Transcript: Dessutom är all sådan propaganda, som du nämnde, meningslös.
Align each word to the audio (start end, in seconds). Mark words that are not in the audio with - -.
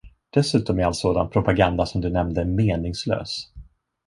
Dessutom 0.33 0.79
är 0.79 0.83
all 0.83 0.95
sådan 0.95 1.29
propaganda, 1.29 1.85
som 1.85 2.01
du 2.01 2.09
nämnde, 2.09 2.45
meningslös. 2.45 3.51